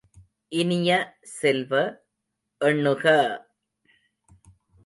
[0.51, 0.91] இனிய
[1.33, 1.71] செல்வ,
[2.61, 3.05] எண்ணுக!